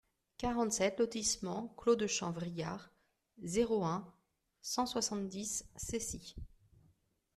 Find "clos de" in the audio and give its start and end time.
1.77-2.07